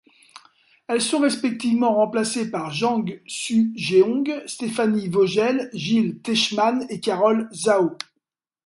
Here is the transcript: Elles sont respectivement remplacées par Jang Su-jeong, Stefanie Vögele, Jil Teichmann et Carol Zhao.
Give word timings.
Elles 0.87 0.99
sont 1.03 1.19
respectivement 1.19 1.93
remplacées 1.93 2.49
par 2.49 2.71
Jang 2.71 3.21
Su-jeong, 3.27 4.47
Stefanie 4.47 5.09
Vögele, 5.09 5.69
Jil 5.75 6.23
Teichmann 6.23 6.87
et 6.89 6.99
Carol 6.99 7.47
Zhao. 7.53 7.95